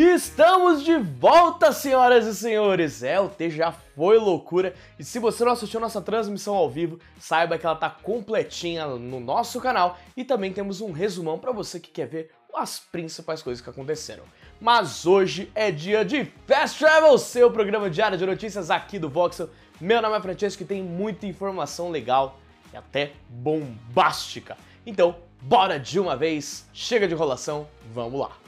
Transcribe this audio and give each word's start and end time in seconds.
Estamos 0.00 0.84
de 0.84 0.96
volta, 0.96 1.72
senhoras 1.72 2.24
e 2.24 2.32
senhores! 2.32 3.02
É, 3.02 3.18
o 3.18 3.28
T 3.28 3.50
já 3.50 3.72
foi 3.72 4.16
loucura. 4.16 4.72
E 4.96 5.02
se 5.02 5.18
você 5.18 5.44
não 5.44 5.50
assistiu 5.50 5.80
nossa 5.80 6.00
transmissão 6.00 6.54
ao 6.54 6.70
vivo, 6.70 7.00
saiba 7.18 7.58
que 7.58 7.66
ela 7.66 7.74
tá 7.74 7.90
completinha 7.90 8.86
no 8.86 9.18
nosso 9.18 9.60
canal. 9.60 9.98
E 10.16 10.22
também 10.22 10.52
temos 10.52 10.80
um 10.80 10.92
resumão 10.92 11.36
para 11.36 11.50
você 11.50 11.80
que 11.80 11.90
quer 11.90 12.06
ver 12.06 12.30
as 12.54 12.78
principais 12.78 13.42
coisas 13.42 13.60
que 13.60 13.68
aconteceram. 13.68 14.22
Mas 14.60 15.04
hoje 15.04 15.50
é 15.52 15.72
dia 15.72 16.04
de 16.04 16.26
Fast 16.46 16.78
Travel, 16.78 17.18
seu 17.18 17.50
programa 17.50 17.90
diário 17.90 18.16
de 18.16 18.24
notícias 18.24 18.70
aqui 18.70 19.00
do 19.00 19.08
Voxel. 19.08 19.50
Meu 19.80 20.00
nome 20.00 20.16
é 20.16 20.20
Francesco 20.20 20.62
e 20.62 20.66
tem 20.66 20.80
muita 20.80 21.26
informação 21.26 21.90
legal 21.90 22.38
e 22.72 22.76
até 22.76 23.14
bombástica. 23.28 24.56
Então, 24.86 25.16
bora 25.42 25.76
de 25.76 25.98
uma 25.98 26.14
vez, 26.14 26.68
chega 26.72 27.08
de 27.08 27.14
enrolação, 27.14 27.66
vamos 27.92 28.20
lá! 28.20 28.47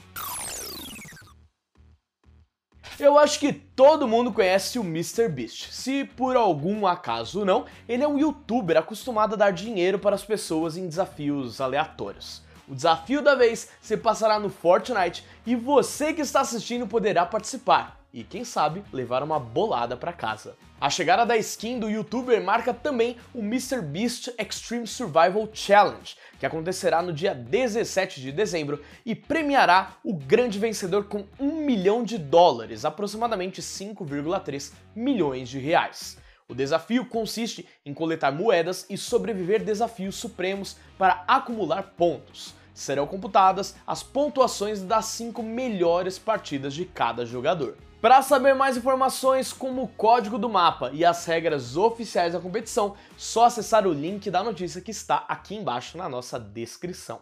Eu 3.00 3.18
acho 3.18 3.40
que 3.40 3.50
todo 3.50 4.07
mundo 4.07 4.31
conhece 4.31 4.79
o 4.79 4.85
MrBeast. 4.85 5.72
Se 5.72 6.04
por 6.04 6.36
algum 6.36 6.86
acaso 6.86 7.46
não, 7.46 7.64
ele 7.89 8.04
é 8.04 8.09
um 8.09 8.18
youtuber 8.18 8.76
acostumado 8.76 9.32
a 9.32 9.39
dar 9.39 9.53
dinheiro 9.53 9.99
para 9.99 10.14
as 10.14 10.23
pessoas 10.23 10.76
em 10.76 10.86
desafios 10.86 11.63
aleatórios. 11.63 12.43
O 12.68 12.75
desafio 12.75 13.23
da 13.23 13.35
vez 13.35 13.71
se 13.81 13.96
passará 13.96 14.39
no 14.39 14.50
Fortnite 14.50 15.25
e 15.46 15.57
você 15.57 16.13
que 16.13 16.21
está 16.21 16.43
assistindo 16.43 16.86
poderá 16.86 17.25
participar 17.25 17.99
e, 18.13 18.23
quem 18.23 18.45
sabe, 18.45 18.85
levar 18.93 19.23
uma 19.23 19.40
bolada 19.40 19.96
para 19.96 20.12
casa. 20.12 20.54
A 20.79 20.90
chegada 20.90 21.25
da 21.25 21.39
skin 21.39 21.79
do 21.79 21.89
youtuber 21.89 22.43
marca 22.43 22.75
também 22.75 23.17
o 23.35 23.40
MrBeast 23.40 24.35
Extreme 24.39 24.87
Survival 24.87 25.48
Challenge, 25.54 26.17
que 26.40 26.46
acontecerá 26.46 27.03
no 27.03 27.12
dia 27.12 27.35
17 27.35 28.18
de 28.18 28.32
dezembro 28.32 28.82
e 29.04 29.14
premiará 29.14 29.98
o 30.03 30.14
grande 30.14 30.58
vencedor 30.58 31.04
com 31.04 31.26
1 31.39 31.64
milhão 31.67 32.03
de 32.03 32.17
dólares, 32.17 32.86
aproximadamente 32.86 33.61
5,3 33.61 34.73
milhões 34.97 35.50
de 35.50 35.59
reais. 35.59 36.17
O 36.48 36.55
desafio 36.55 37.05
consiste 37.05 37.69
em 37.84 37.92
coletar 37.92 38.33
moedas 38.33 38.87
e 38.89 38.97
sobreviver 38.97 39.62
desafios 39.62 40.17
supremos 40.17 40.78
para 40.97 41.23
acumular 41.28 41.95
pontos. 41.97 42.55
Serão 42.75 43.07
computadas 43.07 43.75
as 43.87 44.03
pontuações 44.03 44.83
das 44.83 45.07
5 45.07 45.43
melhores 45.43 46.19
partidas 46.19 46.75
de 46.75 46.85
cada 46.85 47.27
jogador. 47.27 47.77
Para 48.01 48.23
saber 48.23 48.55
mais 48.55 48.79
informações 48.79 49.53
como 49.53 49.83
o 49.83 49.89
código 49.89 50.39
do 50.39 50.49
mapa 50.49 50.91
e 50.95 51.05
as 51.05 51.27
regras 51.27 51.77
oficiais 51.77 52.33
da 52.33 52.41
competição, 52.41 52.95
só 53.17 53.45
acessar 53.45 53.87
o 53.87 53.93
link 53.93 54.31
da 54.31 54.43
notícia 54.43 54.81
que 54.81 54.91
está 54.91 55.25
aqui 55.29 55.55
embaixo 55.55 55.99
na 55.99 56.09
nossa 56.09 56.41
descrição. 56.41 57.21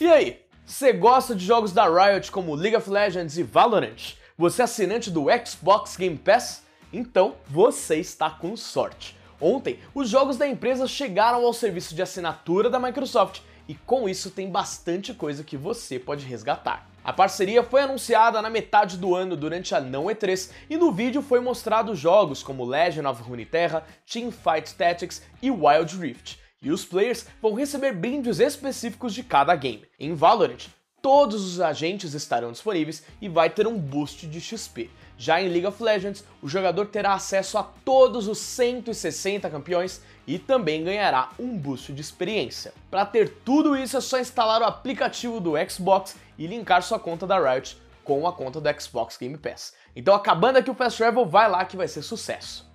E 0.00 0.06
aí, 0.10 0.40
você 0.64 0.94
gosta 0.94 1.34
de 1.34 1.44
jogos 1.44 1.72
da 1.72 1.86
Riot 1.86 2.32
como 2.32 2.54
League 2.54 2.76
of 2.76 2.88
Legends 2.88 3.36
e 3.36 3.42
Valorant? 3.42 4.14
Você 4.36 4.62
é 4.62 4.64
assinante 4.64 5.10
do 5.10 5.26
Xbox 5.46 5.96
Game 5.96 6.16
Pass? 6.16 6.62
Então 6.90 7.36
você 7.48 7.96
está 7.96 8.30
com 8.30 8.56
sorte. 8.56 9.16
Ontem, 9.40 9.78
os 9.94 10.08
jogos 10.08 10.36
da 10.36 10.46
empresa 10.46 10.86
chegaram 10.86 11.44
ao 11.44 11.52
serviço 11.52 11.94
de 11.94 12.02
assinatura 12.02 12.70
da 12.70 12.78
Microsoft 12.78 13.40
e 13.68 13.74
com 13.74 14.08
isso 14.08 14.30
tem 14.30 14.50
bastante 14.50 15.14
coisa 15.14 15.42
que 15.42 15.56
você 15.56 15.98
pode 15.98 16.26
resgatar. 16.26 16.88
A 17.02 17.12
parceria 17.12 17.62
foi 17.62 17.82
anunciada 17.82 18.40
na 18.40 18.48
metade 18.48 18.96
do 18.96 19.14
ano 19.14 19.36
durante 19.36 19.74
a 19.74 19.80
não 19.80 20.06
E3 20.06 20.50
e 20.70 20.76
no 20.76 20.90
vídeo 20.90 21.20
foi 21.20 21.38
mostrado 21.38 21.94
jogos 21.94 22.42
como 22.42 22.64
Legend 22.64 23.06
of 23.06 23.22
Runeterra, 23.22 23.84
Teamfight 24.10 24.74
Tactics 24.74 25.22
e 25.42 25.50
Wild 25.50 25.96
Rift. 25.98 26.38
E 26.62 26.70
os 26.70 26.82
players 26.82 27.26
vão 27.42 27.52
receber 27.52 27.92
brindes 27.92 28.40
específicos 28.40 29.12
de 29.12 29.22
cada 29.22 29.54
game. 29.54 29.84
Em 30.00 30.14
Valorant, 30.14 30.68
todos 31.04 31.44
os 31.44 31.60
agentes 31.60 32.14
estarão 32.14 32.50
disponíveis 32.50 33.02
e 33.20 33.28
vai 33.28 33.50
ter 33.50 33.66
um 33.66 33.78
boost 33.78 34.26
de 34.26 34.40
XP. 34.40 34.88
Já 35.18 35.38
em 35.38 35.48
League 35.48 35.66
of 35.66 35.82
Legends, 35.82 36.24
o 36.40 36.48
jogador 36.48 36.86
terá 36.86 37.12
acesso 37.12 37.58
a 37.58 37.62
todos 37.62 38.26
os 38.26 38.38
160 38.38 39.50
campeões 39.50 40.00
e 40.26 40.38
também 40.38 40.82
ganhará 40.82 41.28
um 41.38 41.58
boost 41.58 41.92
de 41.92 42.00
experiência. 42.00 42.72
Para 42.90 43.04
ter 43.04 43.28
tudo 43.44 43.76
isso 43.76 43.98
é 43.98 44.00
só 44.00 44.18
instalar 44.18 44.62
o 44.62 44.64
aplicativo 44.64 45.40
do 45.40 45.52
Xbox 45.68 46.16
e 46.38 46.46
linkar 46.46 46.82
sua 46.82 46.98
conta 46.98 47.26
da 47.26 47.38
Riot 47.38 47.76
com 48.02 48.26
a 48.26 48.32
conta 48.32 48.58
do 48.58 48.80
Xbox 48.80 49.18
Game 49.18 49.36
Pass. 49.36 49.74
Então 49.94 50.14
acabando 50.14 50.56
aqui 50.56 50.70
o 50.70 50.74
Fast 50.74 50.96
Travel, 50.96 51.26
vai 51.26 51.50
lá 51.50 51.66
que 51.66 51.76
vai 51.76 51.86
ser 51.86 52.00
sucesso. 52.00 52.66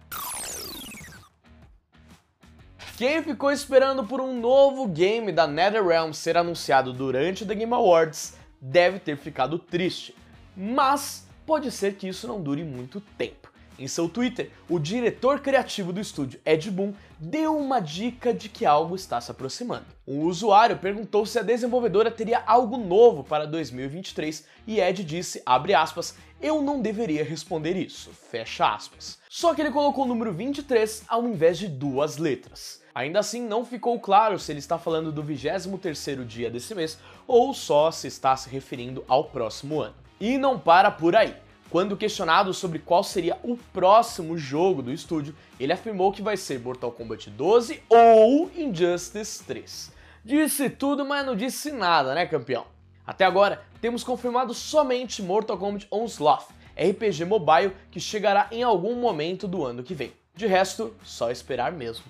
Quem 3.00 3.24
ficou 3.24 3.50
esperando 3.50 4.04
por 4.04 4.20
um 4.20 4.38
novo 4.38 4.86
game 4.86 5.32
da 5.32 5.48
NetherRealm 5.48 6.12
ser 6.12 6.36
anunciado 6.36 6.92
durante 6.92 7.46
The 7.46 7.56
Game 7.56 7.74
Awards 7.74 8.34
deve 8.60 9.00
ter 9.00 9.16
ficado 9.16 9.58
triste, 9.58 10.14
mas 10.54 11.26
pode 11.46 11.72
ser 11.72 11.96
que 11.96 12.10
isso 12.10 12.28
não 12.28 12.42
dure 12.42 12.62
muito 12.62 13.00
tempo. 13.18 13.50
Em 13.80 13.88
seu 13.88 14.10
Twitter, 14.10 14.52
o 14.68 14.78
diretor 14.78 15.40
criativo 15.40 15.94
do 15.94 16.02
estúdio, 16.02 16.42
Ed 16.46 16.70
Boon, 16.70 16.92
deu 17.18 17.58
uma 17.58 17.80
dica 17.80 18.34
de 18.34 18.50
que 18.50 18.66
algo 18.66 18.98
está 18.98 19.22
se 19.22 19.32
aproximando. 19.32 19.86
Um 20.06 20.24
usuário 20.24 20.76
perguntou 20.76 21.26
se 21.26 21.40
a 21.40 21.42
desenvolvedora 21.42 22.12
teria 22.12 22.44
algo 22.46 22.76
novo 22.76 23.24
para 23.24 23.48
2023 23.48 24.46
e 24.68 24.82
Ed 24.82 25.06
disse, 25.06 25.42
aspas, 25.46 26.16
eu 26.42 26.62
não 26.62 26.82
deveria 26.82 27.24
responder 27.24 27.78
isso, 27.78 28.10
fecha 28.12 28.74
aspas. 28.74 29.18
Só 29.30 29.56
que 29.56 29.62
ele 29.62 29.72
colocou 29.72 30.04
o 30.04 30.08
número 30.08 30.34
23 30.34 31.04
ao 31.08 31.26
invés 31.26 31.58
de 31.58 31.70
duas 31.70 32.18
letras. 32.18 32.82
Ainda 33.00 33.20
assim, 33.20 33.42
não 33.42 33.64
ficou 33.64 33.98
claro 33.98 34.38
se 34.38 34.52
ele 34.52 34.60
está 34.60 34.78
falando 34.78 35.10
do 35.10 35.24
23º 35.24 36.26
dia 36.26 36.52
desse 36.52 36.76
mês 36.76 37.00
ou 37.26 37.54
só 37.54 37.92
se 37.92 38.08
está 38.08 38.36
se 38.36 38.50
referindo 38.50 39.06
ao 39.08 39.24
próximo 39.24 39.80
ano. 39.80 39.96
E 40.20 40.38
não 40.38 40.60
para 40.60 40.92
por 40.92 41.16
aí. 41.16 41.34
Quando 41.70 41.96
questionado 41.96 42.54
sobre 42.54 42.78
qual 42.78 43.02
seria 43.02 43.38
o 43.42 43.56
próximo 43.56 44.38
jogo 44.38 44.82
do 44.82 44.92
estúdio, 44.92 45.34
ele 45.58 45.72
afirmou 45.72 46.12
que 46.12 46.22
vai 46.22 46.36
ser 46.36 46.60
Mortal 46.60 46.92
Kombat 46.92 47.30
12 47.30 47.82
ou 47.88 48.52
Injustice 48.54 49.46
3. 49.46 49.94
Disse 50.26 50.70
tudo, 50.70 51.06
mas 51.06 51.26
não 51.26 51.38
disse 51.38 51.72
nada, 51.72 52.14
né, 52.14 52.26
campeão? 52.26 52.66
Até 53.08 53.24
agora, 53.24 53.64
temos 53.80 54.04
confirmado 54.04 54.54
somente 54.54 55.24
Mortal 55.24 55.58
Kombat 55.58 55.88
Onslaught, 55.90 56.48
RPG 56.76 57.24
mobile 57.24 57.72
que 57.92 58.00
chegará 58.02 58.50
em 58.52 58.62
algum 58.62 58.96
momento 58.96 59.48
do 59.48 59.64
ano 59.64 59.84
que 59.84 59.94
vem. 59.94 60.12
De 60.36 60.46
resto, 60.48 60.94
só 61.02 61.32
esperar 61.32 61.72
mesmo. 61.72 62.04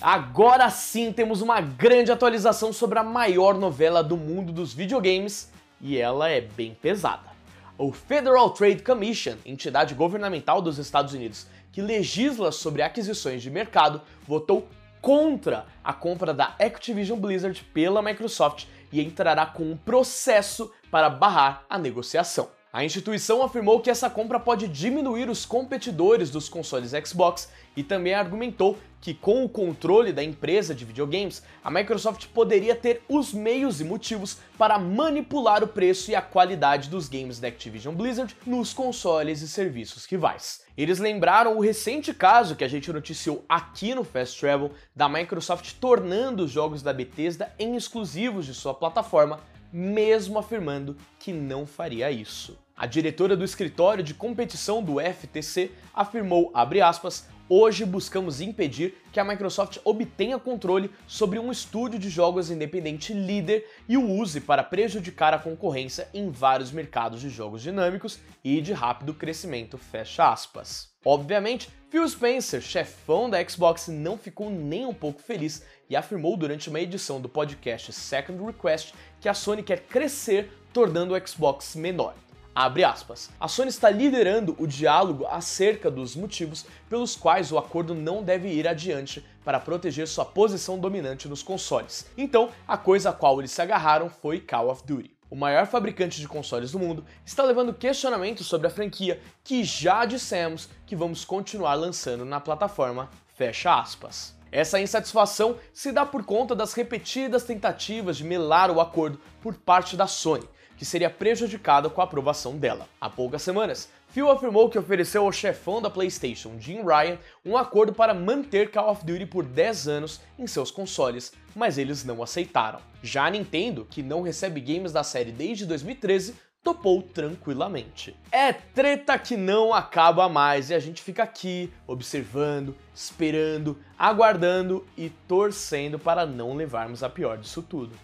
Agora 0.00 0.68
sim 0.70 1.12
temos 1.12 1.40
uma 1.40 1.60
grande 1.60 2.12
atualização 2.12 2.72
sobre 2.72 2.98
a 2.98 3.02
maior 3.02 3.54
novela 3.54 4.02
do 4.02 4.16
mundo 4.16 4.52
dos 4.52 4.74
videogames 4.74 5.50
e 5.80 5.96
ela 5.96 6.28
é 6.28 6.40
bem 6.40 6.74
pesada. 6.74 7.32
O 7.78 7.92
Federal 7.92 8.50
Trade 8.50 8.82
Commission, 8.82 9.34
entidade 9.44 9.94
governamental 9.94 10.60
dos 10.60 10.78
Estados 10.78 11.14
Unidos 11.14 11.46
que 11.72 11.82
legisla 11.82 12.52
sobre 12.52 12.82
aquisições 12.82 13.42
de 13.42 13.50
mercado, 13.50 14.00
votou 14.26 14.68
contra 15.00 15.66
a 15.82 15.92
compra 15.92 16.32
da 16.32 16.54
Activision 16.58 17.18
Blizzard 17.18 17.62
pela 17.74 18.00
Microsoft 18.00 18.66
e 18.92 19.02
entrará 19.02 19.44
com 19.44 19.64
um 19.64 19.76
processo 19.76 20.72
para 20.90 21.10
barrar 21.10 21.64
a 21.68 21.76
negociação. 21.76 22.48
A 22.74 22.84
instituição 22.84 23.40
afirmou 23.40 23.78
que 23.78 23.88
essa 23.88 24.10
compra 24.10 24.40
pode 24.40 24.66
diminuir 24.66 25.30
os 25.30 25.46
competidores 25.46 26.28
dos 26.28 26.48
consoles 26.48 26.90
Xbox 27.06 27.48
e 27.76 27.84
também 27.84 28.14
argumentou 28.14 28.76
que, 29.00 29.14
com 29.14 29.44
o 29.44 29.48
controle 29.48 30.12
da 30.12 30.24
empresa 30.24 30.74
de 30.74 30.84
videogames, 30.84 31.40
a 31.62 31.70
Microsoft 31.70 32.26
poderia 32.34 32.74
ter 32.74 33.00
os 33.08 33.32
meios 33.32 33.80
e 33.80 33.84
motivos 33.84 34.38
para 34.58 34.76
manipular 34.76 35.62
o 35.62 35.68
preço 35.68 36.10
e 36.10 36.16
a 36.16 36.20
qualidade 36.20 36.90
dos 36.90 37.08
games 37.08 37.38
da 37.38 37.46
Activision 37.46 37.94
Blizzard 37.94 38.34
nos 38.44 38.72
consoles 38.72 39.40
e 39.40 39.46
serviços 39.46 40.04
rivais. 40.04 40.64
Eles 40.76 40.98
lembraram 40.98 41.56
o 41.56 41.60
recente 41.60 42.12
caso 42.12 42.56
que 42.56 42.64
a 42.64 42.68
gente 42.68 42.92
noticiou 42.92 43.44
aqui 43.48 43.94
no 43.94 44.02
Fast 44.02 44.40
Travel 44.40 44.72
da 44.96 45.08
Microsoft 45.08 45.74
tornando 45.80 46.42
os 46.42 46.50
jogos 46.50 46.82
da 46.82 46.92
Bethesda 46.92 47.54
em 47.56 47.76
exclusivos 47.76 48.44
de 48.44 48.52
sua 48.52 48.74
plataforma, 48.74 49.38
mesmo 49.72 50.40
afirmando 50.40 50.96
que 51.20 51.32
não 51.32 51.64
faria 51.64 52.10
isso. 52.10 52.63
A 52.76 52.86
diretora 52.86 53.36
do 53.36 53.44
escritório 53.44 54.02
de 54.02 54.14
competição 54.14 54.82
do 54.82 54.96
FTC 55.00 55.70
afirmou, 55.94 56.50
aspas, 56.54 57.28
Hoje 57.46 57.84
buscamos 57.84 58.40
impedir 58.40 58.94
que 59.12 59.20
a 59.20 59.24
Microsoft 59.24 59.76
obtenha 59.84 60.38
controle 60.38 60.90
sobre 61.06 61.38
um 61.38 61.52
estúdio 61.52 61.98
de 61.98 62.08
jogos 62.08 62.50
independente 62.50 63.12
líder 63.12 63.68
e 63.86 63.98
o 63.98 64.10
use 64.10 64.40
para 64.40 64.64
prejudicar 64.64 65.34
a 65.34 65.38
concorrência 65.38 66.08
em 66.14 66.30
vários 66.30 66.72
mercados 66.72 67.20
de 67.20 67.28
jogos 67.28 67.60
dinâmicos 67.60 68.18
e 68.42 68.62
de 68.62 68.72
rápido 68.72 69.12
crescimento, 69.12 69.76
fecha 69.76 70.32
aspas. 70.32 70.88
Obviamente, 71.04 71.68
Phil 71.90 72.08
Spencer, 72.08 72.62
chefão 72.62 73.28
da 73.28 73.46
Xbox, 73.46 73.88
não 73.88 74.16
ficou 74.16 74.48
nem 74.48 74.86
um 74.86 74.94
pouco 74.94 75.20
feliz 75.20 75.62
e 75.90 75.94
afirmou 75.94 76.38
durante 76.38 76.70
uma 76.70 76.80
edição 76.80 77.20
do 77.20 77.28
podcast 77.28 77.92
Second 77.92 78.42
Request 78.42 78.94
que 79.20 79.28
a 79.28 79.34
Sony 79.34 79.62
quer 79.62 79.80
crescer 79.80 80.50
tornando 80.72 81.14
o 81.14 81.28
Xbox 81.28 81.76
menor. 81.76 82.14
Abre 82.54 82.84
aspas. 82.84 83.30
A 83.40 83.48
Sony 83.48 83.68
está 83.68 83.90
liderando 83.90 84.54
o 84.60 84.66
diálogo 84.66 85.26
acerca 85.26 85.90
dos 85.90 86.14
motivos 86.14 86.64
pelos 86.88 87.16
quais 87.16 87.50
o 87.50 87.58
acordo 87.58 87.96
não 87.96 88.22
deve 88.22 88.48
ir 88.48 88.68
adiante 88.68 89.26
para 89.44 89.58
proteger 89.58 90.06
sua 90.06 90.24
posição 90.24 90.78
dominante 90.78 91.28
nos 91.28 91.42
consoles. 91.42 92.06
Então, 92.16 92.50
a 92.68 92.76
coisa 92.76 93.10
a 93.10 93.12
qual 93.12 93.40
eles 93.40 93.50
se 93.50 93.60
agarraram 93.60 94.08
foi 94.08 94.38
Call 94.38 94.70
of 94.70 94.84
Duty. 94.86 95.12
O 95.28 95.34
maior 95.34 95.66
fabricante 95.66 96.20
de 96.20 96.28
consoles 96.28 96.70
do 96.70 96.78
mundo 96.78 97.04
está 97.26 97.42
levando 97.42 97.74
questionamentos 97.74 98.46
sobre 98.46 98.68
a 98.68 98.70
franquia 98.70 99.20
que 99.42 99.64
já 99.64 100.04
dissemos 100.04 100.68
que 100.86 100.94
vamos 100.94 101.24
continuar 101.24 101.74
lançando 101.74 102.24
na 102.24 102.38
plataforma. 102.38 103.10
Fecha 103.34 103.80
aspas. 103.80 104.32
Essa 104.52 104.78
insatisfação 104.78 105.56
se 105.72 105.90
dá 105.90 106.06
por 106.06 106.24
conta 106.24 106.54
das 106.54 106.72
repetidas 106.74 107.42
tentativas 107.42 108.16
de 108.16 108.22
melar 108.22 108.70
o 108.70 108.80
acordo 108.80 109.18
por 109.42 109.54
parte 109.54 109.96
da 109.96 110.06
Sony, 110.06 110.48
que 110.76 110.84
seria 110.84 111.10
prejudicada 111.10 111.88
com 111.88 112.00
a 112.00 112.04
aprovação 112.04 112.56
dela. 112.56 112.88
Há 113.00 113.08
poucas 113.08 113.42
semanas, 113.42 113.88
Phil 114.08 114.30
afirmou 114.30 114.70
que 114.70 114.78
ofereceu 114.78 115.24
ao 115.24 115.32
chefão 115.32 115.82
da 115.82 115.90
PlayStation, 115.90 116.52
Jim 116.60 116.82
Ryan, 116.82 117.18
um 117.44 117.56
acordo 117.56 117.92
para 117.92 118.14
manter 118.14 118.70
Call 118.70 118.90
of 118.90 119.04
Duty 119.04 119.26
por 119.26 119.44
10 119.44 119.88
anos 119.88 120.20
em 120.38 120.46
seus 120.46 120.70
consoles, 120.70 121.32
mas 121.54 121.78
eles 121.78 122.04
não 122.04 122.22
aceitaram. 122.22 122.78
Já 123.02 123.26
a 123.26 123.30
Nintendo, 123.30 123.84
que 123.90 124.04
não 124.04 124.22
recebe 124.22 124.60
games 124.60 124.92
da 124.92 125.02
série 125.02 125.32
desde 125.32 125.66
2013, 125.66 126.34
topou 126.64 127.02
tranquilamente. 127.02 128.16
É 128.32 128.52
treta 128.52 129.18
que 129.18 129.36
não 129.36 129.74
acaba 129.74 130.28
mais 130.30 130.70
e 130.70 130.74
a 130.74 130.78
gente 130.78 131.02
fica 131.02 131.22
aqui 131.22 131.70
observando, 131.86 132.74
esperando, 132.94 133.78
aguardando 133.98 134.86
e 134.96 135.10
torcendo 135.10 135.98
para 135.98 136.24
não 136.24 136.54
levarmos 136.54 137.02
a 137.02 137.10
pior 137.10 137.36
disso 137.36 137.62
tudo. 137.62 137.94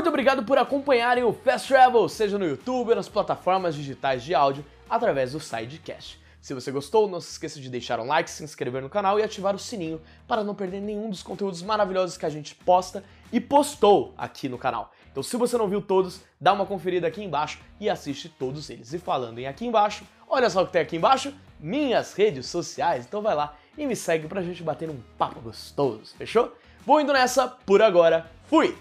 Muito 0.00 0.08
obrigado 0.08 0.42
por 0.42 0.56
acompanharem 0.56 1.24
o 1.24 1.30
Fast 1.30 1.68
Travel, 1.68 2.08
seja 2.08 2.38
no 2.38 2.46
YouTube 2.46 2.88
ou 2.88 2.96
nas 2.96 3.06
plataformas 3.06 3.74
digitais 3.74 4.22
de 4.22 4.34
áudio, 4.34 4.64
através 4.88 5.32
do 5.32 5.40
Sidecast. 5.40 6.18
Se 6.40 6.54
você 6.54 6.72
gostou, 6.72 7.06
não 7.06 7.20
se 7.20 7.32
esqueça 7.32 7.60
de 7.60 7.68
deixar 7.68 8.00
um 8.00 8.06
like, 8.06 8.30
se 8.30 8.42
inscrever 8.42 8.80
no 8.80 8.88
canal 8.88 9.20
e 9.20 9.22
ativar 9.22 9.54
o 9.54 9.58
sininho 9.58 10.00
para 10.26 10.42
não 10.42 10.54
perder 10.54 10.80
nenhum 10.80 11.10
dos 11.10 11.22
conteúdos 11.22 11.60
maravilhosos 11.60 12.16
que 12.16 12.24
a 12.24 12.30
gente 12.30 12.54
posta 12.54 13.04
e 13.30 13.38
postou 13.38 14.14
aqui 14.16 14.48
no 14.48 14.56
canal. 14.56 14.90
Então, 15.12 15.22
se 15.22 15.36
você 15.36 15.58
não 15.58 15.68
viu 15.68 15.82
todos, 15.82 16.22
dá 16.40 16.54
uma 16.54 16.64
conferida 16.64 17.06
aqui 17.06 17.22
embaixo 17.22 17.60
e 17.78 17.90
assiste 17.90 18.30
todos 18.30 18.70
eles. 18.70 18.94
E 18.94 18.98
falando 18.98 19.38
em 19.38 19.46
aqui 19.46 19.66
embaixo, 19.66 20.02
olha 20.26 20.48
só 20.48 20.62
o 20.62 20.66
que 20.66 20.72
tem 20.72 20.80
aqui 20.80 20.96
embaixo, 20.96 21.34
minhas 21.60 22.14
redes 22.14 22.46
sociais. 22.46 23.04
Então 23.04 23.20
vai 23.20 23.34
lá 23.34 23.54
e 23.76 23.84
me 23.84 23.94
segue 23.94 24.26
pra 24.28 24.40
gente 24.40 24.62
bater 24.62 24.88
um 24.88 25.02
papo 25.18 25.40
gostoso, 25.40 26.14
fechou? 26.16 26.56
Vou 26.86 27.02
indo 27.02 27.12
nessa, 27.12 27.46
por 27.46 27.82
agora, 27.82 28.30
fui! 28.44 28.74